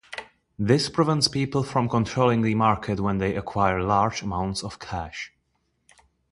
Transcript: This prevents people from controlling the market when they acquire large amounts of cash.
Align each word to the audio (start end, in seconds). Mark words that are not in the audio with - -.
This 0.57 0.89
prevents 0.89 1.27
people 1.27 1.61
from 1.61 1.87
controlling 1.87 2.41
the 2.41 2.55
market 2.55 2.99
when 2.99 3.19
they 3.19 3.35
acquire 3.35 3.83
large 3.83 4.23
amounts 4.23 4.63
of 4.63 4.79
cash. 4.79 5.31